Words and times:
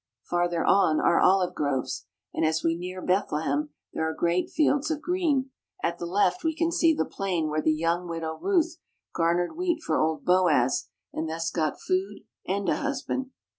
Farther 0.23 0.65
on 0.65 0.99
are 0.99 1.19
olive 1.19 1.53
groves, 1.53 2.07
and 2.33 2.43
as 2.43 2.63
we 2.63 2.75
near 2.75 3.03
Beth 3.03 3.29
lehem 3.31 3.69
there 3.93 4.09
are 4.09 4.15
great 4.15 4.49
fields 4.49 4.89
of 4.89 4.99
green. 4.99 5.51
At 5.83 5.99
the 5.99 6.07
left 6.07 6.43
we 6.43 6.55
can 6.55 6.71
see 6.71 6.91
the 6.91 7.05
plain 7.05 7.49
where 7.49 7.61
the 7.61 7.71
young 7.71 8.07
widow 8.07 8.33
Ruth 8.41 8.77
garnered 9.13 9.55
wheat 9.55 9.83
for 9.83 9.99
old 9.99 10.25
Boaz 10.25 10.89
and 11.13 11.29
thus 11.29 11.51
got 11.51 11.79
food 11.79 12.21
and 12.47 12.67
a 12.67 12.77
husband. 12.77 13.29